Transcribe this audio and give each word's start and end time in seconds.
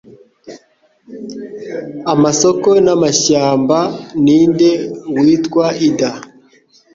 amasoko 2.13 2.69
n'amashyamba 2.85 3.77
ninde 4.23 4.71
witwa 5.19 5.65
Ida 5.87 6.11